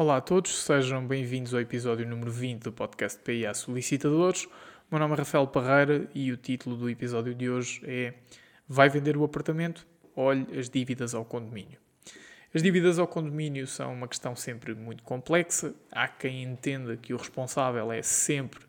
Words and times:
Olá 0.00 0.16
a 0.16 0.20
todos, 0.22 0.64
sejam 0.64 1.06
bem-vindos 1.06 1.52
ao 1.52 1.60
episódio 1.60 2.08
número 2.08 2.30
20 2.30 2.62
do 2.62 2.72
podcast 2.72 3.20
PIA 3.20 3.52
Solicitadores. 3.52 4.48
Meu 4.90 4.98
nome 4.98 5.12
é 5.12 5.18
Rafael 5.18 5.46
Parreira 5.46 6.08
e 6.14 6.32
o 6.32 6.38
título 6.38 6.74
do 6.74 6.88
episódio 6.88 7.34
de 7.34 7.50
hoje 7.50 7.82
é 7.84 8.14
Vai 8.66 8.88
vender 8.88 9.14
o 9.14 9.24
apartamento? 9.24 9.86
Olhe 10.16 10.58
as 10.58 10.70
dívidas 10.70 11.14
ao 11.14 11.22
condomínio. 11.22 11.78
As 12.54 12.62
dívidas 12.62 12.98
ao 12.98 13.06
condomínio 13.06 13.66
são 13.66 13.92
uma 13.92 14.08
questão 14.08 14.34
sempre 14.34 14.74
muito 14.74 15.02
complexa. 15.02 15.74
Há 15.92 16.08
quem 16.08 16.44
entenda 16.44 16.96
que 16.96 17.12
o 17.12 17.18
responsável 17.18 17.92
é 17.92 18.00
sempre 18.00 18.60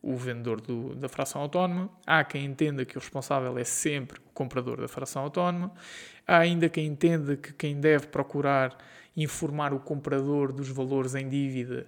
o 0.00 0.16
vendedor 0.16 0.58
do, 0.58 0.94
da 0.94 1.06
fração 1.06 1.42
autónoma, 1.42 1.90
há 2.06 2.24
quem 2.24 2.46
entenda 2.46 2.86
que 2.86 2.96
o 2.96 3.00
responsável 3.00 3.58
é 3.58 3.64
sempre 3.64 4.18
o 4.20 4.32
comprador 4.32 4.80
da 4.80 4.88
fração 4.88 5.22
autónoma, 5.22 5.70
há 6.26 6.38
ainda 6.38 6.66
quem 6.66 6.86
entenda 6.86 7.36
que 7.36 7.52
quem 7.52 7.78
deve 7.78 8.06
procurar 8.06 8.74
informar 9.22 9.72
o 9.74 9.80
comprador 9.80 10.52
dos 10.52 10.68
valores 10.68 11.14
em 11.14 11.28
dívida 11.28 11.86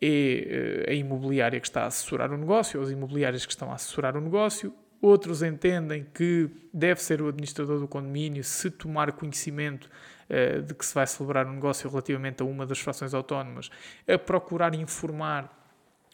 é 0.00 0.84
eh, 0.86 0.90
a 0.90 0.94
imobiliária 0.94 1.58
que 1.60 1.66
está 1.66 1.84
a 1.84 1.86
assessorar 1.86 2.32
o 2.32 2.36
negócio, 2.36 2.78
ou 2.78 2.86
as 2.86 2.92
imobiliárias 2.92 3.46
que 3.46 3.52
estão 3.52 3.70
a 3.70 3.74
assessorar 3.74 4.16
o 4.16 4.20
negócio. 4.20 4.72
Outros 5.00 5.42
entendem 5.42 6.06
que 6.12 6.50
deve 6.72 7.02
ser 7.02 7.22
o 7.22 7.28
administrador 7.28 7.78
do 7.78 7.86
condomínio 7.86 8.42
se 8.42 8.70
tomar 8.70 9.12
conhecimento 9.12 9.90
uh, 10.28 10.62
de 10.62 10.74
que 10.74 10.84
se 10.84 10.94
vai 10.94 11.06
celebrar 11.06 11.46
um 11.46 11.52
negócio 11.52 11.88
relativamente 11.88 12.42
a 12.42 12.46
uma 12.46 12.66
das 12.66 12.78
frações 12.80 13.14
autónomas, 13.14 13.70
a 14.08 14.18
procurar 14.18 14.74
informar 14.74 15.52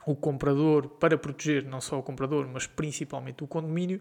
o 0.04 0.16
comprador 0.16 0.88
para 0.88 1.16
proteger 1.16 1.64
não 1.64 1.80
só 1.80 1.98
o 1.98 2.02
comprador, 2.02 2.48
mas 2.52 2.66
principalmente 2.66 3.44
o 3.44 3.46
condomínio. 3.46 4.00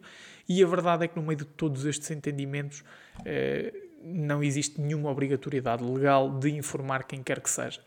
E 0.49 0.63
a 0.63 0.67
verdade 0.67 1.05
é 1.05 1.07
que 1.07 1.15
no 1.15 1.21
meio 1.21 1.37
de 1.37 1.45
todos 1.45 1.85
estes 1.85 2.09
entendimentos 2.09 2.83
eh, 3.23 3.71
não 4.03 4.43
existe 4.43 4.79
nenhuma 4.79 5.09
obrigatoriedade 5.09 5.83
legal 5.83 6.39
de 6.39 6.49
informar 6.51 7.03
quem 7.03 7.21
quer 7.21 7.39
que 7.39 7.49
seja. 7.49 7.81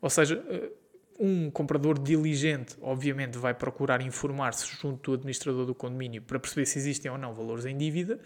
Ou 0.00 0.10
seja, 0.10 0.42
eh, 0.48 0.70
um 1.18 1.50
comprador 1.50 1.98
diligente, 1.98 2.76
obviamente, 2.80 3.36
vai 3.36 3.52
procurar 3.52 4.00
informar-se 4.00 4.66
junto 4.80 5.10
do 5.10 5.14
administrador 5.14 5.66
do 5.66 5.74
condomínio 5.74 6.22
para 6.22 6.38
perceber 6.38 6.66
se 6.66 6.78
existem 6.78 7.10
ou 7.10 7.18
não 7.18 7.34
valores 7.34 7.66
em 7.66 7.76
dívida. 7.76 8.20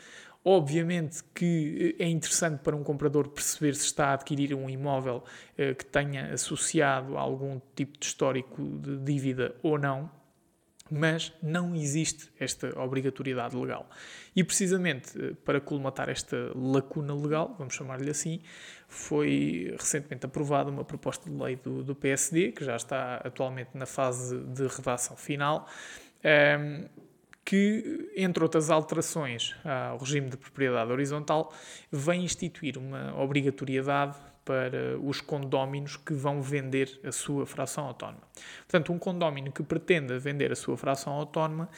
Obviamente 0.44 1.22
que 1.34 1.96
eh, 1.98 2.04
é 2.04 2.08
interessante 2.08 2.60
para 2.60 2.76
um 2.76 2.82
comprador 2.82 3.28
perceber 3.28 3.74
se 3.74 3.86
está 3.86 4.08
a 4.08 4.14
adquirir 4.14 4.54
um 4.54 4.68
imóvel 4.68 5.24
eh, 5.56 5.74
que 5.74 5.86
tenha 5.86 6.32
associado 6.32 7.16
algum 7.16 7.60
tipo 7.74 7.98
de 7.98 8.06
histórico 8.06 8.62
de 8.62 8.98
dívida 8.98 9.54
ou 9.62 9.78
não, 9.78 10.10
mas 10.92 11.32
não 11.42 11.74
existe 11.74 12.28
esta 12.38 12.78
obrigatoriedade 12.78 13.56
legal. 13.56 13.88
E 14.36 14.44
precisamente 14.44 15.18
eh, 15.18 15.32
para 15.42 15.58
colmatar 15.58 16.10
esta 16.10 16.52
lacuna 16.54 17.14
legal, 17.14 17.54
vamos 17.58 17.74
chamar-lhe 17.74 18.10
assim, 18.10 18.42
foi 18.88 19.74
recentemente 19.78 20.26
aprovada 20.26 20.70
uma 20.70 20.84
proposta 20.84 21.30
de 21.30 21.34
lei 21.34 21.56
do, 21.56 21.82
do 21.82 21.94
PSD, 21.94 22.52
que 22.52 22.62
já 22.62 22.76
está 22.76 23.16
atualmente 23.24 23.70
na 23.72 23.86
fase 23.86 24.38
de 24.38 24.66
redação 24.66 25.16
final, 25.16 25.66
um, 26.22 26.28
ehm, 26.28 26.84
que, 27.42 28.12
entre 28.14 28.42
outras 28.42 28.70
alterações 28.70 29.56
ao 29.64 29.98
regime 29.98 30.28
de 30.28 30.36
propriedade 30.36 30.92
horizontal, 30.92 31.52
vem 31.90 32.22
instituir 32.22 32.78
uma 32.78 33.18
obrigatoriedade 33.18 34.16
para 34.44 34.98
os 34.98 35.20
condóminos 35.20 35.96
que 35.96 36.12
vão 36.12 36.42
vender 36.42 37.00
a 37.04 37.12
sua 37.12 37.46
fração 37.46 37.86
autónoma. 37.86 38.22
Portanto, 38.66 38.92
um 38.92 38.98
condómino 38.98 39.52
que 39.52 39.62
pretenda 39.62 40.18
vender 40.18 40.50
a 40.50 40.56
sua 40.56 40.76
fração 40.76 41.12
autónoma 41.12 41.68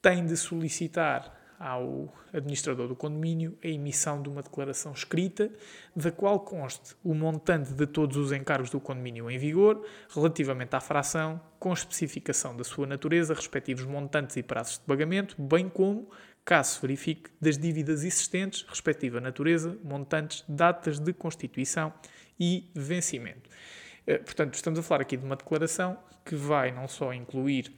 tem 0.00 0.24
de 0.24 0.36
solicitar 0.36 1.44
ao 1.58 2.12
administrador 2.32 2.88
do 2.88 2.96
condomínio 2.96 3.56
a 3.62 3.68
emissão 3.68 4.20
de 4.20 4.28
uma 4.28 4.42
declaração 4.42 4.92
escrita, 4.92 5.50
da 5.94 6.10
qual 6.10 6.40
conste 6.40 6.94
o 7.02 7.14
montante 7.14 7.72
de 7.72 7.86
todos 7.86 8.16
os 8.16 8.32
encargos 8.32 8.70
do 8.70 8.80
condomínio 8.80 9.30
em 9.30 9.38
vigor, 9.38 9.84
relativamente 10.12 10.74
à 10.74 10.80
fração, 10.80 11.40
com 11.58 11.72
especificação 11.72 12.56
da 12.56 12.64
sua 12.64 12.86
natureza, 12.86 13.34
respectivos 13.34 13.84
montantes 13.84 14.36
e 14.36 14.42
prazos 14.42 14.74
de 14.74 14.80
pagamento, 14.80 15.40
bem 15.40 15.68
como 15.68 16.08
caso 16.44 16.74
se 16.74 16.80
verifique 16.80 17.30
das 17.40 17.56
dívidas 17.56 18.04
existentes, 18.04 18.64
respectiva 18.68 19.20
natureza, 19.20 19.78
montantes, 19.82 20.44
datas 20.48 20.98
de 20.98 21.12
constituição 21.12 21.92
e 22.38 22.70
vencimento. 22.74 23.48
Eh, 24.06 24.18
portanto, 24.18 24.54
estamos 24.54 24.78
a 24.78 24.82
falar 24.82 25.02
aqui 25.02 25.16
de 25.16 25.24
uma 25.24 25.36
declaração 25.36 25.98
que 26.24 26.34
vai 26.34 26.70
não 26.70 26.86
só 26.86 27.12
incluir 27.12 27.72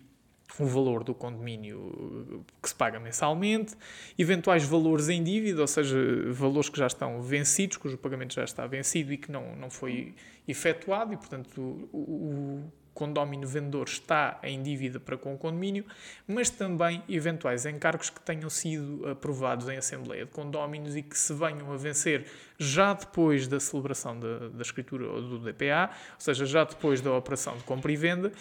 o 0.59 0.65
valor 0.65 1.04
do 1.04 1.15
condomínio 1.15 2.44
que 2.62 2.69
se 2.69 2.75
paga 2.75 2.99
mensalmente, 3.00 3.75
eventuais 4.19 4.65
valores 4.65 5.09
em 5.09 5.22
dívida, 5.22 5.60
ou 5.60 5.66
seja, 5.66 5.97
valores 6.31 6.69
que 6.69 6.78
já 6.78 6.87
estão 6.87 7.21
vencidos, 7.21 7.77
cujo 7.77 7.98
pagamento 7.98 8.34
já 8.34 8.44
está 8.44 8.66
vencido 8.66 9.12
e 9.12 9.19
que 9.19 9.31
não, 9.31 9.56
não 9.56 9.71
foi 9.71 10.15
efetuado, 10.47 11.12
e 11.12 11.16
portanto 11.16 11.60
o, 11.93 11.98
o 11.98 12.72
condomínio 12.97 13.47
vendedor 13.47 13.87
está 13.87 14.41
em 14.43 14.62
dívida 14.62 14.99
para 14.99 15.19
com 15.19 15.34
o 15.34 15.39
condomínio, 15.39 15.84
mas 16.27 16.49
também 16.49 17.03
eventuais 17.07 17.67
encargos 17.67 18.09
que 18.09 18.19
tenham 18.21 18.49
sido 18.49 19.07
aprovados 19.07 19.69
em 19.69 19.77
Assembleia 19.77 20.25
de 20.25 20.31
Condóminos 20.31 20.97
e 20.97 21.03
que 21.03 21.17
se 21.17 21.34
venham 21.34 21.71
a 21.71 21.77
vencer 21.77 22.25
já 22.59 22.95
depois 22.95 23.47
da 23.47 23.61
celebração 23.61 24.19
da, 24.19 24.49
da 24.49 24.62
escritura 24.62 25.07
ou 25.07 25.21
do 25.21 25.39
DPA, 25.39 25.91
ou 26.15 26.21
seja, 26.21 26.47
já 26.47 26.65
depois 26.65 27.03
da 27.03 27.12
operação 27.12 27.59
de 27.59 27.65
compra 27.65 27.93
e 27.93 27.97
venda, 27.97 28.33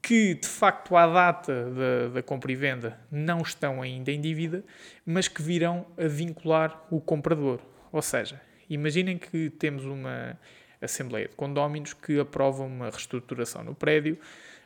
que 0.00 0.34
de 0.34 0.48
facto 0.48 0.96
à 0.96 1.06
data 1.06 1.70
da, 1.70 2.08
da 2.14 2.22
compra 2.22 2.50
e 2.50 2.56
venda 2.56 2.98
não 3.10 3.42
estão 3.42 3.82
ainda 3.82 4.10
em 4.10 4.20
dívida, 4.20 4.64
mas 5.04 5.28
que 5.28 5.42
virão 5.42 5.84
a 5.98 6.08
vincular 6.08 6.82
o 6.90 6.98
comprador. 6.98 7.60
Ou 7.92 8.00
seja, 8.00 8.40
imaginem 8.70 9.18
que 9.18 9.50
temos 9.50 9.84
uma 9.84 10.38
Assembleia 10.80 11.28
de 11.28 11.34
Condóminos 11.34 11.92
que 11.92 12.18
aprova 12.18 12.62
uma 12.62 12.90
reestruturação 12.90 13.64
no 13.64 13.74
prédio, 13.74 14.18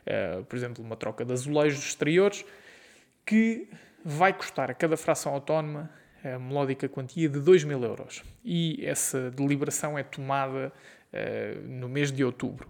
uh, 0.05 0.43
por 0.45 0.55
exemplo, 0.55 0.83
uma 0.83 0.95
troca 0.95 1.25
de 1.25 1.33
azulejos 1.33 1.79
exteriores, 1.79 2.45
que 3.25 3.67
vai 4.03 4.33
custar 4.33 4.69
a 4.69 4.73
cada 4.73 4.97
fração 4.97 5.33
autónoma 5.33 5.89
a 6.23 6.39
melódica 6.39 6.87
quantia 6.87 7.27
de 7.27 7.39
2 7.39 7.65
mil 7.65 7.83
euros. 7.83 8.23
E 8.45 8.79
essa 8.85 9.29
deliberação 9.31 9.97
é 9.97 10.03
tomada 10.03 10.71
uh, 11.11 11.67
no 11.67 11.89
mês 11.89 12.11
de 12.11 12.23
outubro. 12.23 12.69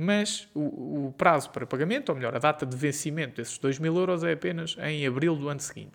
Mas 0.00 0.48
o, 0.54 1.08
o, 1.08 1.14
prazo 1.18 1.50
para 1.50 1.66
pagamento, 1.66 2.10
ou 2.10 2.14
melhor, 2.14 2.32
a 2.32 2.38
data 2.38 2.64
de 2.64 2.76
vencimento 2.76 3.38
desses 3.38 3.58
2 3.58 3.80
mil 3.80 3.96
euros 3.96 4.22
é 4.22 4.30
apenas 4.30 4.76
em 4.80 5.04
abril 5.04 5.34
do 5.34 5.48
ano 5.48 5.58
seguinte. 5.58 5.90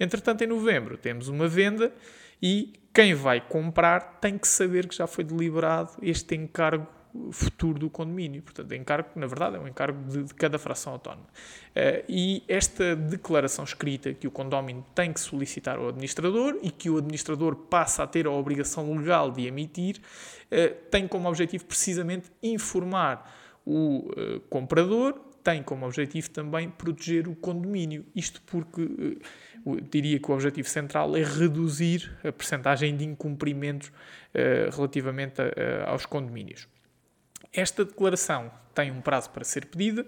Entretanto, 0.00 0.42
em 0.42 0.46
novembro, 0.46 0.96
temos 0.96 1.28
uma 1.28 1.46
venda 1.46 1.92
e 2.40 2.72
quem 2.94 3.12
vai 3.12 3.42
comprar 3.42 4.20
tem 4.22 4.38
que 4.38 4.48
saber 4.48 4.88
que 4.88 4.96
já 4.96 5.06
foi 5.06 5.22
deliberado 5.22 5.90
este 6.00 6.34
encargo 6.34 6.86
futuro 7.30 7.78
do 7.78 7.90
condomínio. 7.90 8.40
Portanto, 8.40 8.72
encargo, 8.72 9.10
na 9.16 9.26
verdade, 9.26 9.56
é 9.56 9.60
um 9.60 9.68
encargo 9.68 10.02
de, 10.10 10.24
de 10.24 10.32
cada 10.32 10.58
fração 10.58 10.94
autónoma. 10.94 11.26
Uh, 11.26 12.02
e 12.08 12.42
esta 12.48 12.96
declaração 12.96 13.66
escrita 13.66 14.14
que 14.14 14.26
o 14.26 14.30
condomínio 14.30 14.82
tem 14.94 15.12
que 15.12 15.20
solicitar 15.20 15.76
ao 15.76 15.88
administrador 15.88 16.58
e 16.62 16.70
que 16.70 16.88
o 16.88 16.96
administrador 16.96 17.54
passa 17.54 18.02
a 18.02 18.06
ter 18.06 18.26
a 18.26 18.30
obrigação 18.30 18.90
legal 18.96 19.30
de 19.30 19.46
emitir, 19.46 19.98
uh, 19.98 20.74
tem 20.90 21.06
como 21.06 21.28
objetivo 21.28 21.66
precisamente 21.66 22.30
informar 22.42 23.41
o 23.64 24.10
uh, 24.10 24.40
comprador 24.48 25.18
tem 25.42 25.62
como 25.62 25.86
objetivo 25.86 26.30
também 26.30 26.70
proteger 26.70 27.28
o 27.28 27.34
condomínio. 27.34 28.04
Isto 28.14 28.40
porque 28.42 29.18
eu 29.66 29.80
diria 29.80 30.18
que 30.18 30.30
o 30.30 30.34
objetivo 30.34 30.68
central 30.68 31.16
é 31.16 31.22
reduzir 31.22 32.16
a 32.24 32.30
percentagem 32.30 32.96
de 32.96 33.04
incumprimentos 33.04 33.88
uh, 33.88 34.74
relativamente 34.74 35.40
a, 35.40 35.90
aos 35.90 36.06
condomínios. 36.06 36.68
Esta 37.52 37.84
declaração 37.84 38.50
tem 38.74 38.90
um 38.90 39.00
prazo 39.00 39.30
para 39.30 39.44
ser 39.44 39.66
pedida, 39.66 40.06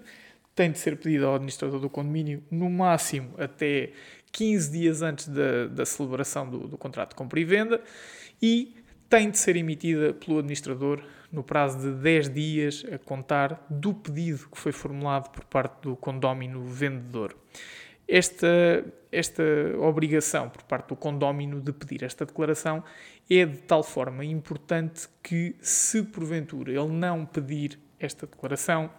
tem 0.55 0.71
de 0.71 0.79
ser 0.79 0.97
pedida 0.97 1.25
ao 1.25 1.35
administrador 1.35 1.79
do 1.79 1.89
condomínio 1.89 2.41
no 2.49 2.69
máximo 2.69 3.35
até 3.37 3.91
15 4.31 4.71
dias 4.71 5.01
antes 5.01 5.27
da, 5.27 5.67
da 5.67 5.85
celebração 5.85 6.49
do, 6.49 6.67
do 6.67 6.77
contrato 6.77 7.09
de 7.09 7.15
compra 7.15 7.39
e 7.39 7.43
venda 7.43 7.81
e 8.41 8.75
tem 9.09 9.29
de 9.29 9.37
ser 9.37 9.55
emitida 9.55 10.13
pelo 10.13 10.39
administrador 10.39 11.01
no 11.31 11.43
prazo 11.43 11.79
de 11.79 12.01
10 12.01 12.29
dias 12.29 12.85
a 12.91 12.97
contar 12.97 13.65
do 13.69 13.93
pedido 13.93 14.47
que 14.49 14.57
foi 14.57 14.71
formulado 14.71 15.29
por 15.31 15.43
parte 15.45 15.81
do 15.81 15.95
condómino 15.95 16.63
vendedor. 16.63 17.35
Esta, 18.07 18.85
esta 19.11 19.43
obrigação 19.79 20.49
por 20.49 20.63
parte 20.63 20.89
do 20.89 20.95
condómino 20.95 21.59
de 21.59 21.73
pedir 21.73 22.03
esta 22.03 22.25
declaração 22.25 22.83
é 23.29 23.45
de 23.45 23.57
tal 23.59 23.83
forma 23.83 24.23
importante 24.23 25.07
que, 25.23 25.55
se 25.59 26.03
porventura 26.03 26.71
ele 26.71 26.87
não 26.87 27.25
pedir 27.25 27.79
esta 27.99 28.27
declaração, 28.27 28.91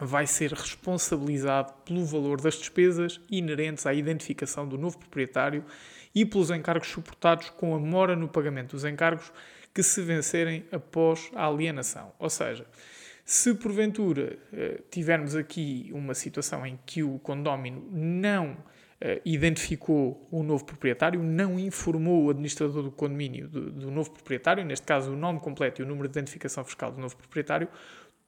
vai 0.00 0.26
ser 0.26 0.52
responsabilizado 0.52 1.72
pelo 1.84 2.04
valor 2.04 2.40
das 2.40 2.54
despesas 2.54 3.20
inerentes 3.30 3.86
à 3.86 3.92
identificação 3.92 4.66
do 4.66 4.78
novo 4.78 4.98
proprietário 4.98 5.64
e 6.14 6.24
pelos 6.24 6.50
encargos 6.50 6.88
suportados 6.88 7.50
com 7.50 7.74
a 7.74 7.78
mora 7.78 8.16
no 8.16 8.28
pagamento 8.28 8.72
dos 8.72 8.84
encargos 8.84 9.32
que 9.72 9.82
se 9.82 10.02
vencerem 10.02 10.64
após 10.72 11.30
a 11.34 11.46
alienação. 11.46 12.12
Ou 12.18 12.30
seja, 12.30 12.66
se 13.24 13.54
porventura 13.54 14.38
eh, 14.52 14.80
tivermos 14.90 15.36
aqui 15.36 15.90
uma 15.92 16.14
situação 16.14 16.66
em 16.66 16.78
que 16.84 17.02
o 17.02 17.18
condómino 17.20 17.86
não 17.92 18.56
eh, 19.00 19.20
identificou 19.24 20.26
o 20.32 20.42
novo 20.42 20.64
proprietário, 20.64 21.22
não 21.22 21.58
informou 21.58 22.24
o 22.24 22.30
administrador 22.30 22.82
do 22.82 22.90
condomínio 22.90 23.46
do, 23.46 23.70
do 23.70 23.90
novo 23.90 24.10
proprietário, 24.10 24.64
neste 24.64 24.84
caso 24.84 25.12
o 25.12 25.16
nome 25.16 25.38
completo 25.38 25.80
e 25.80 25.84
o 25.84 25.86
número 25.86 26.08
de 26.08 26.18
identificação 26.18 26.64
fiscal 26.64 26.90
do 26.90 27.00
novo 27.00 27.16
proprietário, 27.16 27.68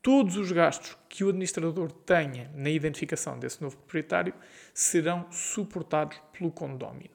todos 0.03 0.37
os 0.37 0.51
gastos 0.51 0.99
que 1.09 1.23
o 1.23 1.29
administrador 1.29 1.91
tenha 1.91 2.51
na 2.55 2.69
identificação 2.69 3.39
desse 3.39 3.63
novo 3.63 3.77
proprietário 3.77 4.35
serão 4.75 5.31
suportados 5.31 6.21
pelo 6.33 6.51
condomínio. 6.51 7.11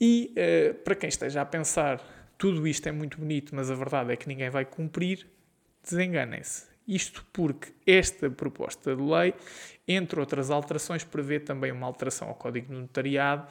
E 0.00 0.32
uh, 0.32 0.74
para 0.82 0.94
quem 0.94 1.08
esteja 1.08 1.42
a 1.42 1.44
pensar, 1.44 2.02
tudo 2.38 2.66
isto 2.66 2.88
é 2.88 2.92
muito 2.92 3.18
bonito, 3.18 3.54
mas 3.54 3.70
a 3.70 3.74
verdade 3.74 4.12
é 4.12 4.16
que 4.16 4.28
ninguém 4.28 4.48
vai 4.48 4.64
cumprir, 4.64 5.26
desenganem-se. 5.82 6.67
Isto 6.88 7.24
porque 7.32 7.68
esta 7.86 8.30
proposta 8.30 8.96
de 8.96 9.02
lei, 9.02 9.34
entre 9.86 10.18
outras 10.18 10.50
alterações, 10.50 11.04
prevê 11.04 11.38
também 11.38 11.70
uma 11.70 11.86
alteração 11.86 12.28
ao 12.28 12.34
Código 12.34 12.72
do 12.72 12.80
Notariado 12.80 13.46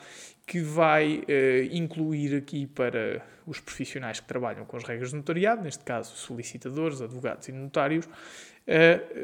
que 0.45 0.59
vai 0.59 1.17
uh, 1.17 1.23
incluir 1.71 2.35
aqui 2.35 2.65
para 2.65 3.23
os 3.45 3.59
profissionais 3.59 4.19
que 4.19 4.27
trabalham 4.27 4.65
com 4.65 4.75
as 4.75 4.83
regras 4.83 5.11
do 5.11 5.17
notariado, 5.17 5.61
neste 5.61 5.83
caso 5.83 6.15
solicitadores, 6.15 7.01
advogados 7.01 7.47
e 7.47 7.51
notários, 7.51 8.07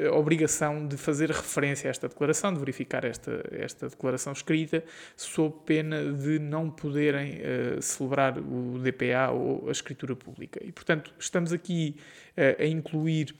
a 0.09 0.15
obrigação 0.15 0.87
de 0.87 0.95
fazer 0.95 1.29
referência 1.29 1.89
a 1.89 1.91
esta 1.91 2.07
declaração, 2.07 2.53
de 2.53 2.59
verificar 2.59 3.03
esta, 3.03 3.43
esta 3.51 3.89
declaração 3.89 4.31
escrita, 4.31 4.83
sob 5.17 5.53
pena 5.65 6.13
de 6.13 6.39
não 6.39 6.69
poderem 6.69 7.41
uh, 7.41 7.81
celebrar 7.81 8.37
o 8.37 8.79
DPA 8.79 9.31
ou 9.31 9.67
a 9.67 9.71
escritura 9.71 10.15
pública. 10.15 10.61
E, 10.63 10.71
portanto, 10.71 11.13
estamos 11.19 11.51
aqui 11.51 11.97
uh, 12.37 12.63
a 12.63 12.65
incluir 12.65 13.35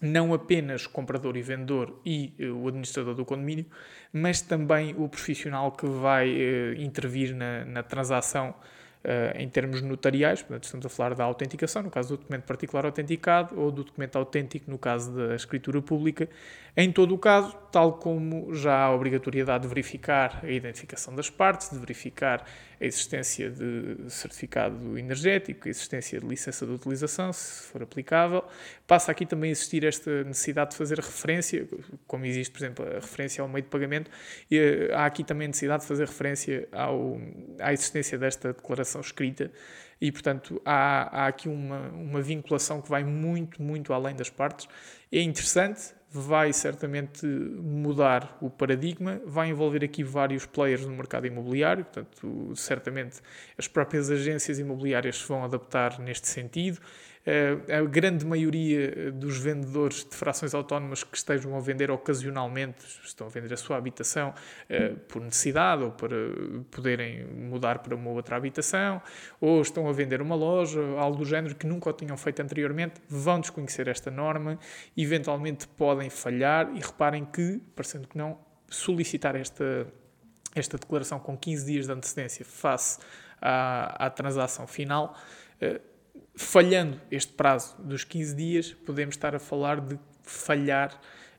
não 0.00 0.34
apenas 0.34 0.86
comprador 0.86 1.36
e 1.36 1.42
vendedor 1.42 2.00
e 2.04 2.34
uh, 2.40 2.52
o 2.52 2.68
administrador 2.68 3.14
do 3.14 3.24
condomínio, 3.24 3.66
mas 4.12 4.40
também 4.40 4.94
o 4.96 5.08
profissional 5.08 5.72
que 5.72 5.86
vai 5.86 6.30
uh, 6.30 6.74
intervir 6.80 7.34
na, 7.34 7.64
na 7.64 7.82
transação 7.82 8.54
uh, 9.06 9.38
em 9.38 9.48
termos 9.48 9.80
notariais, 9.80 10.42
portanto, 10.42 10.64
estamos 10.64 10.84
a 10.84 10.88
falar 10.88 11.14
da 11.14 11.24
autenticação, 11.24 11.82
no 11.82 11.90
caso 11.90 12.10
do 12.10 12.16
documento 12.18 12.42
particular 12.42 12.84
autenticado, 12.84 13.58
ou 13.58 13.70
do 13.70 13.84
documento 13.84 14.16
autêntico, 14.16 14.70
no 14.70 14.78
caso 14.78 15.12
da 15.12 15.34
escritura 15.36 15.80
pública. 15.80 16.28
Em 16.76 16.92
todo 16.92 17.14
o 17.14 17.18
caso, 17.18 17.56
tal 17.72 17.94
como 17.94 18.54
já 18.54 18.74
há 18.74 18.84
a 18.84 18.94
obrigatoriedade 18.94 19.62
de 19.62 19.68
verificar 19.68 20.40
a 20.42 20.50
identificação 20.50 21.14
das 21.14 21.30
partes, 21.30 21.70
de 21.70 21.78
verificar 21.78 22.44
a 22.78 22.84
existência 22.84 23.50
de 23.50 24.10
certificado 24.10 24.98
energético, 24.98 25.66
a 25.66 25.70
existência 25.70 26.20
de 26.20 26.26
licença 26.26 26.66
de 26.66 26.72
utilização, 26.72 27.32
se 27.32 27.62
for 27.68 27.82
aplicável, 27.82 28.44
passa 28.86 29.10
aqui 29.10 29.24
também 29.24 29.48
a 29.48 29.52
existir 29.52 29.84
esta 29.84 30.24
necessidade 30.24 30.72
de 30.72 30.76
fazer 30.76 30.98
referência, 30.98 31.66
como 32.06 32.26
existe, 32.26 32.50
por 32.50 32.58
exemplo, 32.58 32.86
a 32.86 32.94
referência 32.96 33.40
ao 33.40 33.48
meio 33.48 33.62
de 33.62 33.70
pagamento, 33.70 34.10
e 34.50 34.58
eh, 34.58 34.94
há 34.94 35.06
aqui 35.06 35.24
também 35.24 35.46
a 35.46 35.48
necessidade 35.48 35.82
de 35.82 35.88
fazer 35.88 36.06
referência 36.06 36.68
ao, 36.72 37.18
à 37.58 37.72
existência 37.72 38.18
desta 38.18 38.52
declaração 38.52 38.95
escrita 39.00 39.50
e, 40.00 40.12
portanto, 40.12 40.60
há, 40.64 41.22
há 41.22 41.26
aqui 41.26 41.48
uma, 41.48 41.88
uma 41.88 42.20
vinculação 42.20 42.82
que 42.82 42.88
vai 42.88 43.02
muito, 43.02 43.62
muito 43.62 43.92
além 43.92 44.14
das 44.14 44.28
partes. 44.28 44.68
É 45.10 45.20
interessante, 45.20 45.94
vai 46.10 46.52
certamente 46.52 47.26
mudar 47.26 48.36
o 48.40 48.50
paradigma, 48.50 49.20
vai 49.24 49.48
envolver 49.48 49.84
aqui 49.84 50.04
vários 50.04 50.44
players 50.46 50.84
no 50.84 50.94
mercado 50.94 51.26
imobiliário, 51.26 51.84
portanto, 51.84 52.52
certamente 52.54 53.20
as 53.56 53.66
próprias 53.68 54.10
agências 54.10 54.58
imobiliárias 54.58 55.18
se 55.18 55.28
vão 55.28 55.44
adaptar 55.44 55.98
neste 55.98 56.28
sentido. 56.28 56.78
Eh, 57.26 57.58
a 57.78 57.82
grande 57.82 58.24
maioria 58.24 59.10
dos 59.10 59.36
vendedores 59.38 60.04
de 60.04 60.14
frações 60.14 60.54
autónomas 60.54 61.02
que 61.02 61.16
estejam 61.16 61.56
a 61.56 61.60
vender 61.60 61.90
ocasionalmente, 61.90 62.86
estão 63.04 63.26
a 63.26 63.30
vender 63.30 63.52
a 63.52 63.56
sua 63.56 63.76
habitação 63.76 64.32
eh, 64.68 64.90
por 65.08 65.20
necessidade 65.20 65.82
ou 65.82 65.90
para 65.90 66.16
poderem 66.70 67.26
mudar 67.26 67.80
para 67.80 67.96
uma 67.96 68.10
outra 68.10 68.36
habitação, 68.36 69.02
ou 69.40 69.60
estão 69.60 69.88
a 69.88 69.92
vender 69.92 70.22
uma 70.22 70.36
loja, 70.36 70.80
algo 70.96 71.18
do 71.18 71.24
género 71.24 71.56
que 71.56 71.66
nunca 71.66 71.90
o 71.90 71.92
tinham 71.92 72.16
feito 72.16 72.40
anteriormente, 72.40 73.00
vão 73.08 73.40
desconhecer 73.40 73.88
esta 73.88 74.08
norma, 74.08 74.56
eventualmente 74.96 75.66
podem 75.66 76.08
falhar 76.08 76.70
e 76.76 76.78
reparem 76.78 77.24
que, 77.24 77.60
parecendo 77.74 78.06
que 78.06 78.16
não, 78.16 78.38
solicitar 78.68 79.34
esta, 79.34 79.86
esta 80.54 80.78
declaração 80.78 81.18
com 81.18 81.36
15 81.36 81.66
dias 81.66 81.86
de 81.86 81.92
antecedência 81.92 82.44
face 82.44 83.00
à, 83.40 84.06
à 84.06 84.10
transação 84.10 84.66
final 84.68 85.16
eh, 85.60 85.80
falhando 86.34 87.00
este 87.10 87.32
prazo 87.32 87.76
dos 87.78 88.04
15 88.04 88.34
dias, 88.34 88.72
podemos 88.72 89.14
estar 89.14 89.34
a 89.34 89.38
falar 89.38 89.80
de 89.80 89.98
falhar 90.22 90.92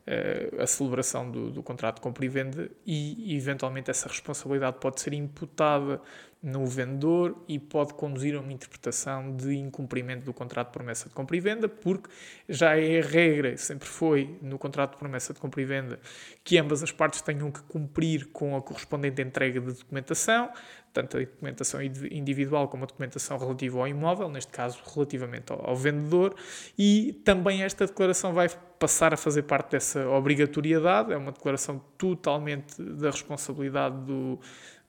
uh, 0.07 0.61
a 0.61 0.67
celebração 0.67 1.29
do, 1.29 1.51
do, 1.51 1.61
contrato 1.61 1.95
de 1.95 2.01
compra 2.01 2.25
e 2.25 2.29
venda 2.29 2.71
e, 2.85 3.35
eventualmente, 3.35 3.91
essa 3.91 4.07
responsabilidade 4.07 4.77
pode 4.79 4.99
ser 5.01 5.13
imputada 5.13 6.01
no 6.41 6.65
vendedor 6.65 7.43
e 7.47 7.57
pode 7.57 7.93
conduzir 7.93 8.35
a 8.35 8.39
uma 8.39 8.53
interpretação 8.53 9.35
de 9.35 9.55
incumprimento 9.55 10.23
do 10.23 10.33
contrato 10.33 10.67
de 10.67 10.73
promessa 10.73 11.09
de 11.09 11.15
compra 11.15 11.35
e 11.35 11.39
venda, 11.39 11.67
porque 11.67 12.09
já 12.47 12.77
é 12.77 12.99
a 12.99 13.05
regra, 13.05 13.57
sempre 13.57 13.87
foi 13.87 14.37
no 14.41 14.57
contrato 14.57 14.91
de 14.91 14.97
promessa 14.97 15.33
de 15.33 15.39
compra 15.39 15.61
e 15.61 15.65
venda, 15.65 15.99
que 16.43 16.57
ambas 16.57 16.83
as 16.83 16.91
partes 16.91 17.21
tenham 17.21 17.51
que 17.51 17.61
cumprir 17.63 18.27
com 18.27 18.55
a 18.55 18.61
correspondente 18.61 19.21
entrega 19.21 19.59
de 19.59 19.73
documentação, 19.73 20.51
tanto 20.93 21.17
a 21.17 21.19
documentação 21.19 21.81
individual 21.81 22.67
como 22.67 22.83
a 22.83 22.87
documentação 22.87 23.37
relativa 23.37 23.79
ao 23.79 23.87
imóvel, 23.87 24.29
neste 24.29 24.51
caso 24.51 24.79
relativamente 24.93 25.51
ao, 25.51 25.69
ao 25.69 25.75
vendedor, 25.75 26.35
e 26.77 27.21
também 27.25 27.63
esta 27.63 27.85
declaração 27.85 28.33
vai 28.33 28.49
passar 28.79 29.13
a 29.13 29.17
fazer 29.17 29.43
parte 29.43 29.71
dessa 29.71 30.07
obrigatoriedade, 30.07 31.11
é 31.11 31.17
uma 31.17 31.31
declaração 31.31 31.81
totalmente 31.97 32.81
da 32.81 33.09
responsabilidade 33.09 34.05
do 34.05 34.39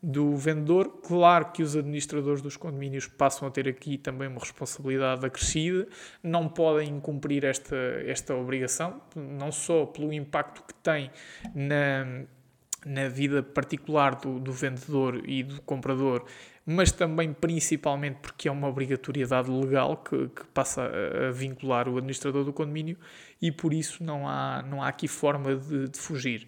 do 0.02 0.36
vendedor. 0.36 1.00
Claro 1.02 1.46
que 1.52 1.62
os 1.62 1.76
administradores 1.76 2.40
dos 2.40 2.56
condomínios 2.56 3.06
passam 3.06 3.48
a 3.48 3.50
ter 3.50 3.68
aqui 3.68 3.98
também 3.98 4.28
uma 4.28 4.40
responsabilidade 4.40 5.26
acrescida, 5.26 5.88
não 6.22 6.48
podem 6.48 7.00
cumprir 7.00 7.44
esta, 7.44 7.76
esta 8.06 8.34
obrigação, 8.34 9.00
não 9.16 9.50
só 9.50 9.86
pelo 9.86 10.12
impacto 10.12 10.62
que 10.62 10.74
tem 10.74 11.10
na, 11.54 12.24
na 12.86 13.08
vida 13.08 13.42
particular 13.42 14.14
do, 14.14 14.38
do 14.38 14.52
vendedor 14.52 15.22
e 15.28 15.42
do 15.42 15.60
comprador, 15.62 16.24
mas 16.64 16.92
também 16.92 17.32
principalmente 17.32 18.18
porque 18.20 18.46
é 18.46 18.52
uma 18.52 18.68
obrigatoriedade 18.68 19.50
legal 19.50 19.96
que, 19.96 20.28
que, 20.28 20.44
passa 20.52 20.82
a 21.28 21.30
vincular 21.32 21.88
o 21.88 21.96
administrador 21.96 22.44
do 22.44 22.52
condomínio 22.52 22.96
e 23.40 23.50
por 23.50 23.72
isso 23.72 24.04
não 24.04 24.28
há, 24.28 24.62
não 24.62 24.82
há 24.82 24.88
aqui 24.88 25.08
forma 25.08 25.56
de, 25.56 25.88
de 25.88 25.98
fugir. 25.98 26.46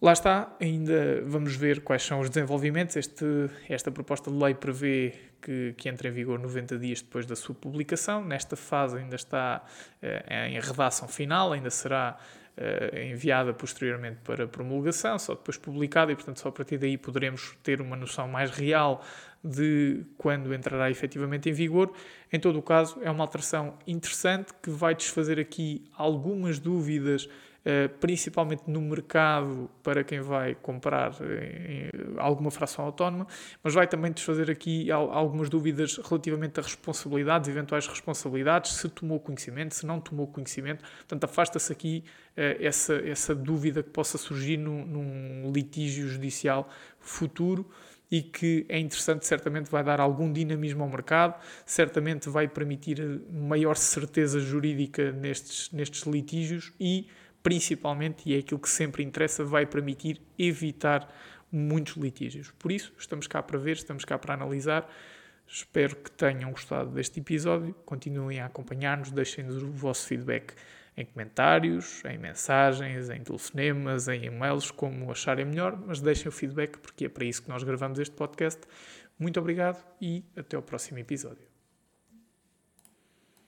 Lá 0.00 0.12
está, 0.12 0.54
ainda 0.60 1.22
vamos 1.26 1.56
ver 1.56 1.80
quais 1.80 2.04
são 2.04 2.20
os 2.20 2.30
desenvolvimentos. 2.30 2.94
Este, 2.94 3.24
esta 3.68 3.90
proposta 3.90 4.30
de 4.30 4.36
lei 4.36 4.54
prevê 4.54 5.12
que, 5.42 5.74
que 5.76 5.88
entre 5.88 6.08
em 6.08 6.12
vigor 6.12 6.38
90 6.38 6.78
dias 6.78 7.02
depois 7.02 7.26
da 7.26 7.34
sua 7.34 7.54
publicação. 7.54 8.24
Nesta 8.24 8.54
fase 8.54 8.96
ainda 8.96 9.16
está 9.16 9.64
eh, 10.00 10.50
em 10.50 10.60
redação 10.60 11.08
final, 11.08 11.52
ainda 11.52 11.68
será 11.68 12.16
eh, 12.56 13.10
enviada 13.12 13.52
posteriormente 13.52 14.18
para 14.22 14.46
promulgação, 14.46 15.18
só 15.18 15.34
depois 15.34 15.56
publicada, 15.56 16.12
e 16.12 16.14
portanto 16.14 16.38
só 16.38 16.48
a 16.48 16.52
partir 16.52 16.78
daí 16.78 16.96
poderemos 16.96 17.56
ter 17.64 17.80
uma 17.80 17.96
noção 17.96 18.28
mais 18.28 18.52
real 18.52 19.04
de 19.42 20.04
quando 20.16 20.54
entrará 20.54 20.90
efetivamente 20.90 21.48
em 21.48 21.52
vigor. 21.52 21.92
Em 22.32 22.38
todo 22.38 22.56
o 22.58 22.62
caso, 22.62 22.98
é 23.02 23.10
uma 23.10 23.24
alteração 23.24 23.76
interessante 23.84 24.52
que 24.62 24.70
vai 24.70 24.94
desfazer 24.94 25.40
aqui 25.40 25.84
algumas 25.96 26.60
dúvidas 26.60 27.28
principalmente 28.00 28.62
no 28.66 28.80
mercado 28.80 29.70
para 29.82 30.02
quem 30.02 30.20
vai 30.20 30.54
comprar 30.54 31.12
eh, 31.20 31.90
alguma 32.16 32.50
fração 32.50 32.84
autónoma, 32.84 33.26
mas 33.62 33.74
vai 33.74 33.86
também 33.86 34.10
desfazer 34.10 34.50
aqui 34.50 34.90
algumas 34.90 35.50
dúvidas 35.50 35.98
relativamente 35.98 36.58
a 36.58 36.62
responsabilidades, 36.62 37.48
eventuais 37.48 37.86
responsabilidades, 37.86 38.72
se 38.72 38.88
tomou 38.88 39.20
conhecimento, 39.20 39.74
se 39.74 39.84
não 39.84 40.00
tomou 40.00 40.26
conhecimento. 40.26 40.82
Portanto, 40.98 41.24
afasta-se 41.24 41.72
aqui 41.72 42.04
uh, 42.36 42.64
essa, 42.64 42.94
essa 42.94 43.34
dúvida 43.34 43.82
que 43.82 43.90
possa 43.90 44.16
surgir 44.16 44.56
num, 44.56 44.86
num 44.86 45.52
litígio 45.52 46.08
judicial 46.08 46.68
futuro 46.98 47.68
e 48.10 48.22
que 48.22 48.64
é 48.68 48.78
interessante, 48.78 49.26
certamente 49.26 49.70
vai 49.70 49.84
dar 49.84 50.00
algum 50.00 50.32
dinamismo 50.32 50.82
ao 50.82 50.88
mercado, 50.88 51.34
certamente 51.66 52.28
vai 52.28 52.48
permitir 52.48 53.20
maior 53.30 53.76
certeza 53.76 54.40
jurídica 54.40 55.12
nestes, 55.12 55.70
nestes 55.70 56.02
litígios 56.02 56.72
e 56.80 57.06
principalmente, 57.42 58.28
e 58.28 58.34
é 58.34 58.38
aquilo 58.38 58.60
que 58.60 58.68
sempre 58.68 59.02
interessa, 59.02 59.44
vai 59.44 59.66
permitir 59.66 60.20
evitar 60.38 61.12
muitos 61.50 61.96
litígios. 61.96 62.50
Por 62.58 62.70
isso, 62.70 62.92
estamos 62.98 63.26
cá 63.26 63.42
para 63.42 63.58
ver, 63.58 63.76
estamos 63.76 64.04
cá 64.04 64.18
para 64.18 64.34
analisar. 64.34 64.88
Espero 65.46 65.96
que 65.96 66.10
tenham 66.10 66.50
gostado 66.50 66.90
deste 66.90 67.20
episódio. 67.20 67.74
Continuem 67.86 68.40
a 68.40 68.46
acompanhar-nos, 68.46 69.10
deixem-nos 69.10 69.62
o 69.62 69.70
vosso 69.70 70.06
feedback 70.06 70.52
em 70.94 71.04
comentários, 71.04 72.04
em 72.04 72.18
mensagens, 72.18 73.08
em 73.08 73.20
telefonemas, 73.22 74.08
em 74.08 74.24
e-mails, 74.24 74.70
como 74.70 75.10
acharem 75.10 75.44
melhor, 75.44 75.78
mas 75.86 76.00
deixem 76.00 76.28
o 76.28 76.32
feedback 76.32 76.76
porque 76.78 77.04
é 77.04 77.08
para 77.08 77.24
isso 77.24 77.42
que 77.42 77.48
nós 77.48 77.62
gravamos 77.62 77.98
este 77.98 78.14
podcast. 78.14 78.60
Muito 79.18 79.38
obrigado 79.38 79.82
e 80.00 80.24
até 80.36 80.56
ao 80.56 80.62
próximo 80.62 80.98
episódio. 80.98 81.47